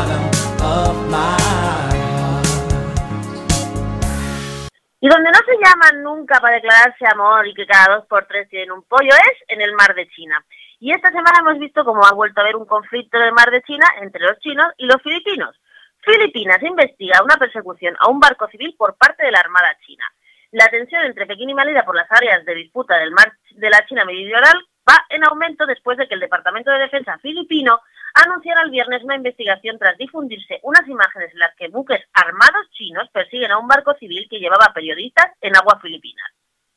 [5.01, 8.47] Y donde no se llaman nunca para declararse amor y que cada dos por tres
[8.49, 10.45] tienen un pollo es en el mar de China.
[10.79, 13.49] Y esta semana hemos visto cómo ha vuelto a haber un conflicto en el mar
[13.49, 15.59] de China entre los chinos y los filipinos.
[16.01, 20.05] Filipinas investiga una persecución a un barco civil por parte de la Armada China.
[20.51, 23.83] La tensión entre Pekín y Manila por las áreas de disputa del mar de la
[23.87, 24.53] China meridional
[24.87, 27.79] va en aumento después de que el Departamento de Defensa filipino
[28.13, 33.09] anunciara el viernes una investigación tras difundirse unas imágenes en las que buques armados chinos
[33.11, 36.31] persiguen a un barco civil que llevaba periodistas en aguas filipinas.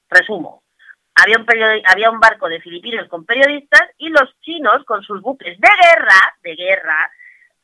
[0.08, 0.62] Resumo.
[1.16, 1.46] Había un,
[1.86, 6.36] había un barco de filipinos con periodistas y los chinos con sus buques de guerra,
[6.42, 7.10] de guerra,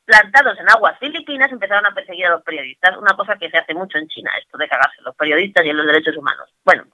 [0.04, 3.74] plantados en aguas filipinas empezaron a perseguir a los periodistas, una cosa que se hace
[3.74, 6.48] mucho en China, esto de cagarse los periodistas y en los derechos humanos.
[6.64, 6.84] Bueno,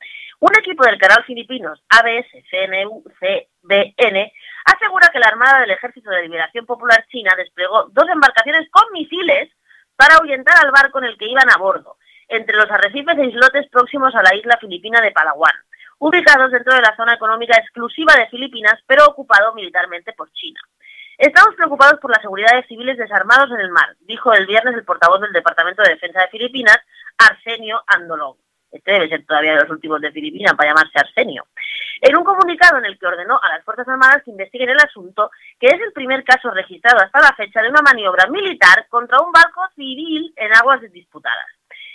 [0.40, 4.32] un equipo del canal filipinos ABS CNU CBN
[4.66, 9.50] asegura que la Armada del Ejército de Liberación Popular China desplegó dos embarcaciones con misiles
[9.96, 11.96] para ahuyentar al barco en el que iban a bordo,
[12.28, 15.54] entre los arrecifes e islotes próximos a la isla filipina de Palawan,
[15.98, 20.60] ubicados dentro de la zona económica exclusiva de Filipinas, pero ocupado militarmente por China.
[21.16, 24.84] Estamos preocupados por la seguridad de civiles desarmados en el mar, dijo el viernes el
[24.84, 26.76] portavoz del Departamento de Defensa de Filipinas,
[27.16, 28.36] Arsenio Andolón.
[28.76, 31.46] Este debe ser todavía de los últimos de Filipinas para llamarse Arsenio.
[32.00, 35.30] En un comunicado en el que ordenó a las Fuerzas Armadas que investiguen el asunto,
[35.58, 39.32] que es el primer caso registrado hasta la fecha de una maniobra militar contra un
[39.32, 41.46] barco civil en aguas disputadas.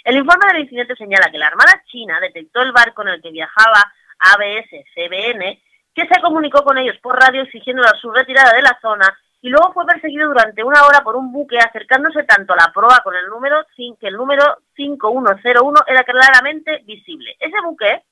[0.04, 3.30] El informe del incidente señala que la Armada China detectó el barco en el que
[3.30, 5.62] viajaba ABS-CBN,
[5.94, 9.74] que se comunicó con ellos por radio exigiendo su retirada de la zona y luego
[9.74, 13.28] fue perseguido durante una hora por un buque acercándose tanto a la proa con el
[13.28, 17.36] número que el número 5101 era claramente visible.
[17.40, 18.04] Ese buque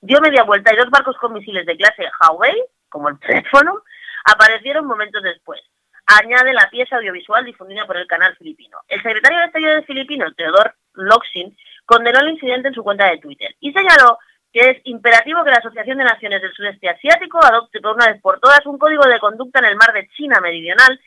[0.00, 2.56] dio media vuelta y dos barcos con misiles de clase Huawei,
[2.88, 3.82] como el teléfono,
[4.24, 5.60] aparecieron momentos después.
[6.06, 8.78] Añade la pieza audiovisual difundida por el canal filipino.
[8.88, 13.54] El secretario de Estado filipino, Theodore Locsin, condenó el incidente en su cuenta de Twitter
[13.60, 14.18] y señaló
[14.52, 18.20] que es imperativo que la Asociación de Naciones del Sudeste Asiático adopte por una vez
[18.20, 21.00] por todas un código de conducta en el mar de China Meridional,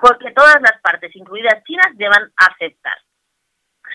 [0.00, 2.96] porque todas las partes, incluidas chinas, deban aceptar,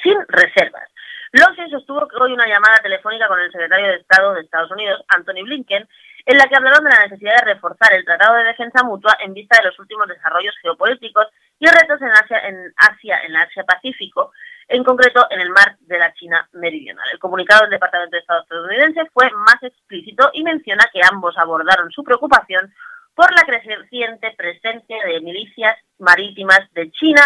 [0.03, 0.89] sin reservas.
[1.31, 5.03] Locsin sostuvo que hoy una llamada telefónica con el secretario de Estado de Estados Unidos,
[5.09, 5.87] Anthony Blinken,
[6.25, 9.33] en la que hablaron de la necesidad de reforzar el Tratado de Defensa Mutua en
[9.33, 11.27] vista de los últimos desarrollos geopolíticos
[11.59, 14.31] y retos en Asia, en Asia, en Asia Pacífico,
[14.67, 17.05] en concreto en el mar de la China Meridional.
[17.11, 21.91] El comunicado del Departamento de Estado estadounidense fue más explícito y menciona que ambos abordaron
[21.91, 22.73] su preocupación
[23.15, 27.21] por la creciente presencia de milicias marítimas de China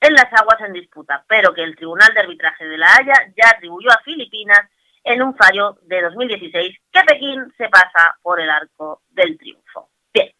[0.00, 3.50] en las aguas en disputa, pero que el Tribunal de Arbitraje de La Haya ya
[3.50, 4.60] atribuyó a Filipinas
[5.04, 9.90] en un fallo de 2016 que Pekín se pasa por el arco del triunfo.
[10.12, 10.30] Bien,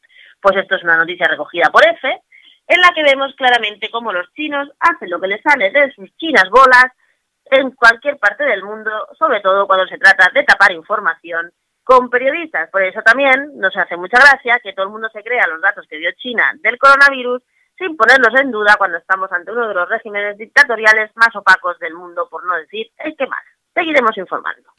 [0.41, 2.23] pues esto es una noticia recogida por EFE,
[2.67, 6.15] en la que vemos claramente cómo los chinos hacen lo que les sale de sus
[6.17, 6.87] chinas bolas
[7.47, 11.53] en cualquier parte del mundo, sobre todo cuando se trata de tapar información
[11.85, 12.71] con periodistas.
[12.71, 15.87] Por eso también nos hace mucha gracia que todo el mundo se crea los datos
[15.89, 17.43] que dio China del coronavirus
[17.77, 21.95] sin ponerlos en duda cuando estamos ante uno de los regímenes dictatoriales más opacos del
[21.95, 23.43] mundo, por no decir el que más.
[23.75, 24.72] Seguiremos informando.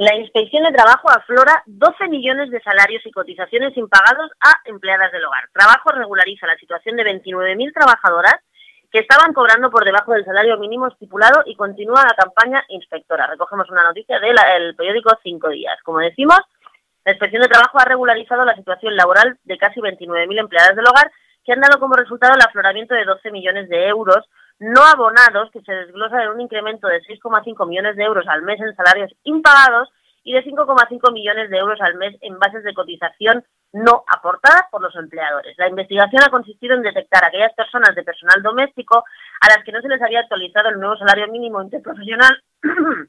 [0.00, 5.26] La Inspección de Trabajo aflora 12 millones de salarios y cotizaciones impagados a empleadas del
[5.26, 5.50] hogar.
[5.52, 8.36] Trabajo regulariza la situación de 29.000 trabajadoras
[8.90, 13.26] que estaban cobrando por debajo del salario mínimo estipulado y continúa la campaña inspectora.
[13.26, 15.76] Recogemos una noticia del periódico Cinco Días.
[15.84, 16.40] Como decimos,
[17.04, 21.12] la Inspección de Trabajo ha regularizado la situación laboral de casi 29.000 empleadas del hogar
[21.44, 25.62] que han dado como resultado el afloramiento de 12 millones de euros no abonados, que
[25.62, 29.88] se desglosa en un incremento de 6,5 millones de euros al mes en salarios impagados
[30.22, 34.82] y de 5,5 millones de euros al mes en bases de cotización no aportadas por
[34.82, 35.56] los empleadores.
[35.56, 39.04] La investigación ha consistido en detectar a aquellas personas de personal doméstico
[39.40, 42.42] a las que no se les había actualizado el nuevo salario mínimo interprofesional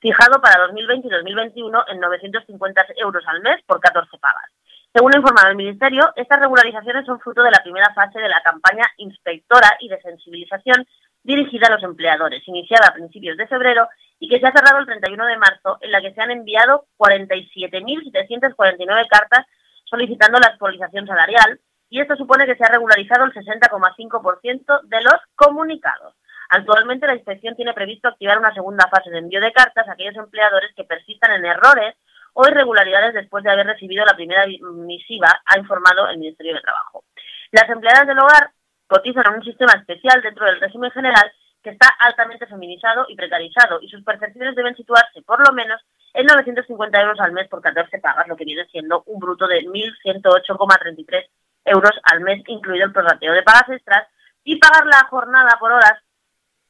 [0.00, 4.50] fijado para 2020 y 2021 en 950 euros al mes por 14 pagas.
[4.98, 8.40] Según ha informado el Ministerio, estas regularizaciones son fruto de la primera fase de la
[8.40, 10.84] campaña inspectora y de sensibilización
[11.22, 13.86] dirigida a los empleadores, iniciada a principios de febrero
[14.18, 16.86] y que se ha cerrado el 31 de marzo, en la que se han enviado
[16.98, 19.46] 47.749 cartas
[19.84, 25.14] solicitando la actualización salarial, y esto supone que se ha regularizado el 60,5% de los
[25.36, 26.16] comunicados.
[26.48, 30.16] Actualmente la inspección tiene previsto activar una segunda fase de envío de cartas a aquellos
[30.16, 31.94] empleadores que persistan en errores
[32.34, 37.04] o irregularidades después de haber recibido la primera misiva, ha informado el Ministerio de Trabajo.
[37.50, 38.50] Las empleadas del hogar
[38.86, 43.80] cotizan en un sistema especial dentro del régimen general que está altamente feminizado y precarizado
[43.80, 45.80] y sus percepciones deben situarse por lo menos
[46.14, 49.62] en 950 euros al mes por 14 pagas, lo que viene siendo un bruto de
[49.62, 51.28] 1.108,33
[51.64, 54.06] euros al mes, incluido el prorrateo de pagas extras
[54.44, 56.00] y pagar la jornada por horas,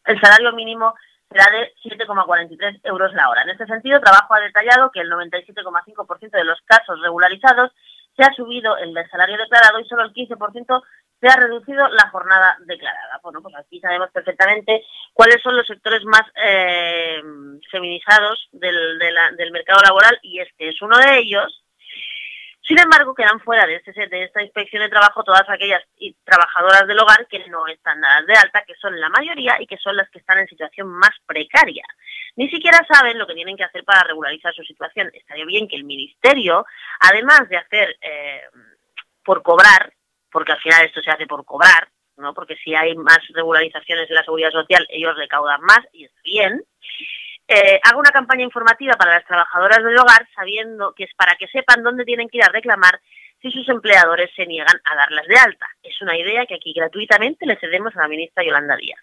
[0.07, 0.95] el salario mínimo
[1.31, 3.43] será de 7,43 euros la hora.
[3.43, 7.73] En este sentido, Trabajo ha detallado que el 97,5% de los casos regularizados
[8.17, 10.83] se ha subido el salario declarado y solo el 15%
[11.21, 13.21] se ha reducido la jornada declarada.
[13.23, 17.23] Bueno, pues aquí sabemos perfectamente cuáles son los sectores más eh,
[17.71, 21.65] feminizados del, de del mercado laboral y este es uno de ellos.
[22.69, 25.83] Sin embargo, quedan fuera de, este, de esta inspección de trabajo todas aquellas
[26.23, 29.79] trabajadoras del hogar que no están dadas de alta, que son la mayoría y que
[29.79, 31.85] son las que están en situación más precaria.
[32.37, 35.11] Ni siquiera saben lo que tienen que hacer para regularizar su situación.
[35.15, 36.67] Estaría bien que el Ministerio,
[37.01, 38.43] además de hacer eh,
[39.25, 39.91] por cobrar,
[40.31, 41.89] porque al final esto se hace por cobrar,
[42.19, 42.35] ¿no?
[42.35, 46.63] porque si hay más regularizaciones en la seguridad social, ellos recaudan más y es bien,
[47.49, 51.49] eh, haga una campaña informativa para las trabajadoras del hogar sabiendo que es para que
[51.49, 53.01] sepan dónde tienen que ir a reclamar
[53.41, 55.67] si sus empleadores se niegan a darlas de alta.
[55.83, 59.01] Es una idea que aquí gratuitamente le cedemos a la ministra Yolanda Díaz.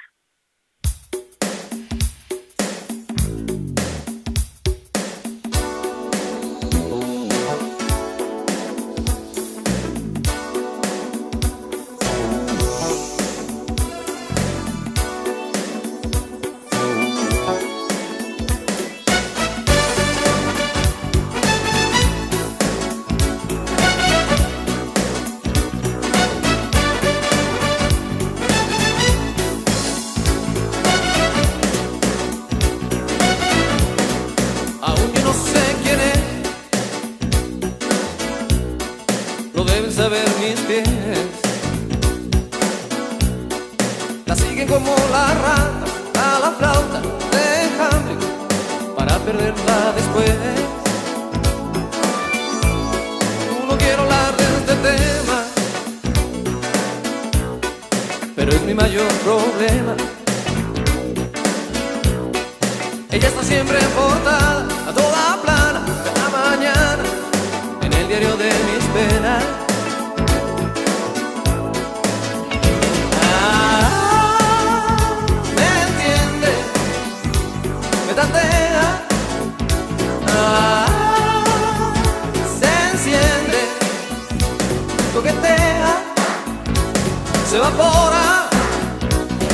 [87.56, 88.50] Evapora.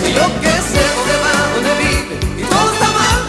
[0.07, 3.21] Y yo que sé dónde va, dónde vive, y todo está mal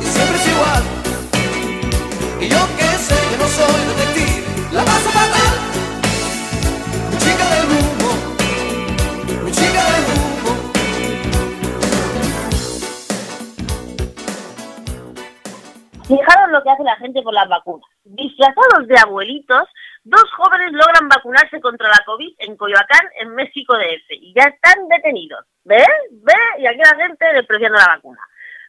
[0.00, 0.82] y siempre es igual.
[2.40, 5.54] Y yo que sé que no soy detective, la paso fatal.
[7.10, 8.10] Mi chica del humo,
[9.44, 10.52] mi chica del humo.
[16.08, 17.88] Fijaros lo que hace la gente por las vacunas.
[18.04, 19.68] Disfrazados de abuelitos,
[20.04, 24.88] dos jóvenes logran vacunarse contra la COVID en Coyoacán, en México DF, y ya están
[24.88, 25.44] detenidos.
[25.64, 25.86] ¿Ves?
[26.10, 26.36] ¿Ves?
[26.58, 28.20] Y aquí la gente despreciando la vacuna.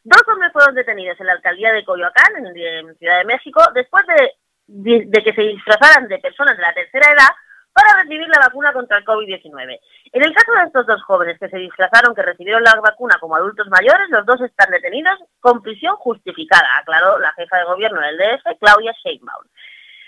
[0.03, 4.31] Dos hombres fueron detenidos en la alcaldía de Coyoacán, en, Ciudad de México, después de,
[4.67, 7.29] de- de que se disfrazaran de personas de la tercera edad
[7.73, 9.79] para recibir la vacuna contra el COVID-19.
[10.11, 13.35] En el caso de estos dos jóvenes que se disfrazaron que recibieron la vacuna como
[13.37, 18.17] adultos mayores, los dos están detenidos con prisión justificada, aclaró la jefa de gobierno del
[18.17, 19.45] DF, Claudia Sheinbaum.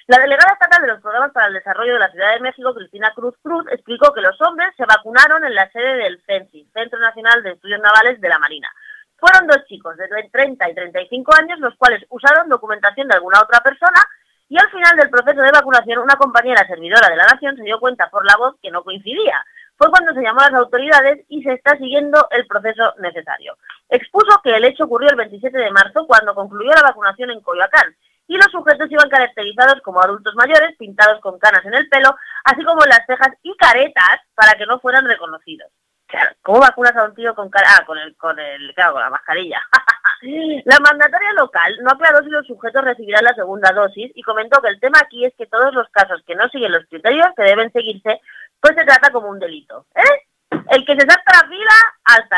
[0.07, 3.13] La delegada estatal de los programas para el desarrollo de la Ciudad de México, Cristina
[3.15, 7.41] Cruz Cruz, explicó que los hombres se vacunaron en la sede del CENSI, Centro Nacional
[7.41, 8.69] de Estudios Navales de la Marina.
[9.15, 13.61] Fueron dos chicos de 30 y 35 años, los cuales usaron documentación de alguna otra
[13.61, 14.01] persona
[14.49, 17.79] y al final del proceso de vacunación una compañera servidora de la Nación se dio
[17.79, 19.41] cuenta por la voz que no coincidía.
[19.77, 23.57] Fue cuando se llamó a las autoridades y se está siguiendo el proceso necesario.
[23.87, 27.95] Expuso que el hecho ocurrió el 27 de marzo cuando concluyó la vacunación en Coyoacán
[28.27, 32.15] y los sujetos iban caracterizados como adultos mayores, pintados con canas en el pelo,
[32.45, 35.71] así como las cejas y caretas para que no fueran reconocidos.
[36.07, 37.67] Claro, ¿cómo vacunas a un tío con cara?
[37.75, 39.59] Ah, con el, con el, claro, con la mascarilla.
[40.65, 44.69] la mandataria local no aclaró si los sujetos recibirán la segunda dosis y comentó que
[44.69, 47.71] el tema aquí es que todos los casos que no siguen los criterios que deben
[47.71, 48.21] seguirse,
[48.59, 49.87] pues se trata como un delito.
[49.95, 50.27] ¿Eh?
[50.69, 51.73] El que se salta la fila,
[52.05, 52.29] al.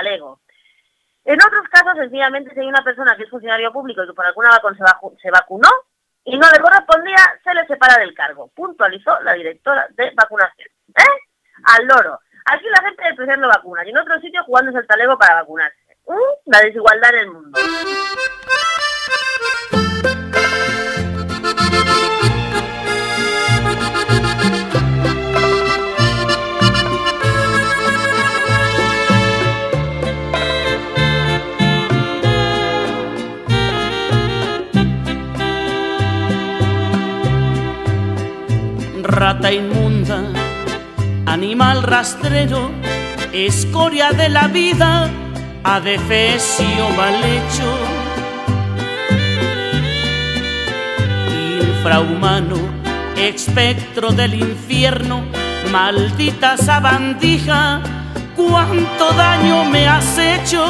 [1.25, 4.25] En otros casos, sencillamente, si hay una persona que es funcionario público y que por
[4.25, 4.83] alguna razón se,
[5.21, 5.69] se vacunó
[6.23, 10.69] y no le correspondía, se le separa del cargo, puntualizó la directora de vacunación.
[10.95, 11.01] ¿Eh?
[11.63, 12.19] Al loro.
[12.45, 15.97] Aquí la gente despreciando vacunas y en otros sitios jugándose el talego para vacunarse.
[16.07, 16.51] ¿Mm?
[16.51, 17.59] La desigualdad en el mundo.
[39.15, 40.23] Rata inmunda,
[41.25, 42.69] animal rastrero,
[43.31, 45.09] escoria de la vida,
[45.63, 47.77] adefesio mal hecho,
[51.61, 52.57] infrahumano,
[53.15, 55.23] espectro del infierno,
[55.71, 57.79] maldita sabandija,
[58.35, 60.61] cuánto daño me has hecho.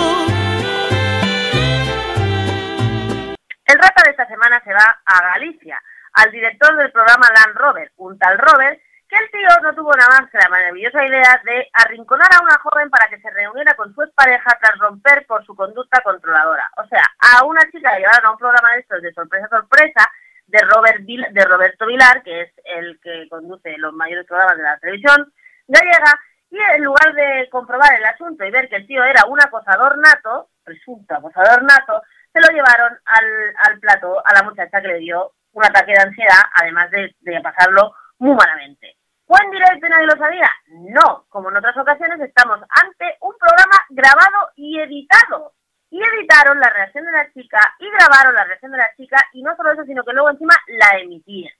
[3.65, 5.81] El rata de esta semana se va a Galicia,
[6.15, 10.19] al director del programa Land Rover, un tal Robert, que el tío no tuvo nada
[10.19, 13.93] más que la maravillosa idea de arrinconar a una joven para que se reuniera con
[13.93, 16.67] su expareja tras romper por su conducta controladora.
[16.77, 20.09] O sea, a una chica la llevaron a un programa de estos de sorpresa sorpresa
[20.47, 24.63] de Robert Vil- de Roberto Vilar, que es el que conduce los mayores programas de
[24.63, 25.31] la televisión
[25.67, 29.39] gallega, y en lugar de comprobar el asunto y ver que el tío era un
[29.41, 32.01] acosador nato, presunto acosador nato,
[32.33, 33.25] se lo llevaron al,
[33.65, 37.41] al plato a la muchacha que le dio un ataque de ansiedad, además de, de
[37.41, 38.97] pasarlo muy malamente.
[39.25, 40.51] ¿Fue en directo y nadie lo sabía?
[40.67, 45.53] No, como en otras ocasiones estamos ante un programa grabado y editado.
[45.89, 49.41] Y editaron la reacción de la chica y grabaron la reacción de la chica y
[49.41, 51.53] no solo eso, sino que luego encima la emitían.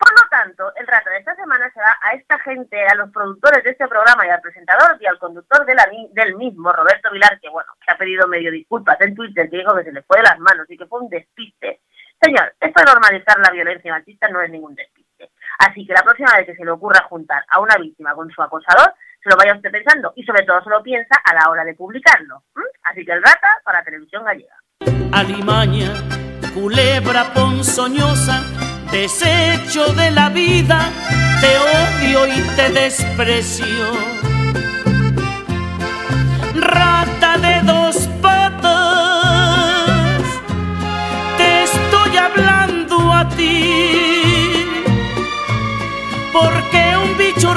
[0.00, 3.10] Por lo tanto, el rato de esta semana se va a esta gente, a los
[3.10, 7.10] productores de este programa y al presentador y al conductor de la del mismo, Roberto
[7.10, 10.02] Vilar, que bueno, que ha pedido medio disculpas en Twitter, que dijo que se le
[10.02, 11.82] fue de las manos y que fue un despiste.
[12.20, 15.30] Señor, esto de normalizar la violencia machista no es ningún despiste.
[15.58, 18.42] Así que la próxima vez que se le ocurra juntar a una víctima con su
[18.42, 18.92] acosador,
[19.22, 21.74] se lo vaya usted pensando y sobre todo se lo piensa a la hora de
[21.74, 22.42] publicarlo.
[22.84, 24.54] Así que el rata para televisión gallega.
[25.12, 25.92] alimaña,
[26.54, 28.42] culebra ponzoñosa,
[28.90, 30.90] desecho de la vida,
[31.40, 34.20] te odio y te desprecio.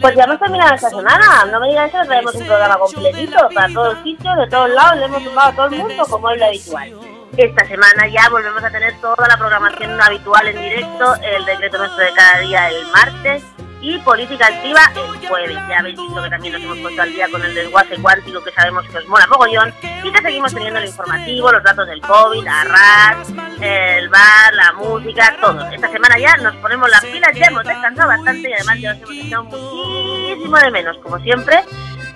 [0.00, 1.44] Pues ya hemos terminado esta semana.
[1.50, 5.04] No me digas eso, traemos un programa completito para todos sitios, de todos lados, le
[5.06, 6.94] hemos sumado a todo el mundo como es lo habitual.
[7.36, 12.04] Esta semana ya volvemos a tener toda la programación habitual en directo, el decreto nuestro
[12.04, 13.42] de cada día el martes
[13.80, 15.58] y política activa el jueves.
[15.68, 18.52] Ya habéis visto que también nos hemos puesto al día con el desguace cuántico que
[18.52, 19.72] sabemos que os mola mogollón
[20.02, 23.28] y que seguimos teniendo el informativo, los datos del COVID, la RAS,
[23.60, 25.66] el bar, la música, todo.
[25.70, 28.98] Esta semana ya nos ponemos las pilas, ya hemos descansado bastante y además ya os
[28.98, 31.64] hemos echado muchísimo de menos, como siempre.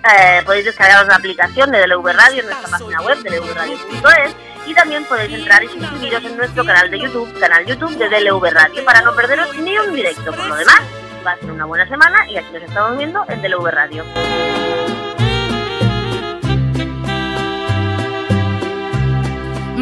[0.05, 4.37] Eh, podéis descargaros la aplicación de DLV Radio en nuestra página web, dlvradio.es
[4.67, 8.51] y también podéis entrar y suscribiros en nuestro canal de YouTube, canal YouTube de DLV
[8.51, 10.31] Radio, para no perderos ni un directo.
[10.31, 10.83] Por lo demás,
[11.25, 14.05] va a ser una buena semana y aquí nos estamos viendo en DLV Radio.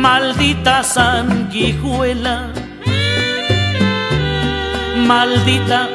[0.03, 2.53] maldita sanguijuela,
[4.97, 5.89] maldita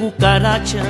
[0.00, 0.82] cucaracha,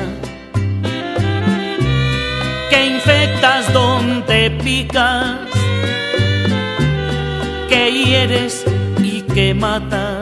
[2.70, 5.36] que infectas donde picas,
[7.68, 8.64] que hieres
[9.02, 10.22] y que matas.